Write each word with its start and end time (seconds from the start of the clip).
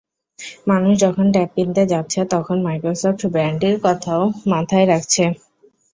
মানুষ 0.67 0.93
যখন 1.03 1.25
ট্যাব 1.33 1.49
কিনতে 1.55 1.83
যাচ্ছে 1.93 2.19
তখন 2.33 2.57
মাইক্রোসফট 2.65 3.21
ব্র্যান্ডটির 3.33 3.75
কথাও 3.85 4.21
মাথায় 4.51 4.85
রাখছে। 4.87 5.23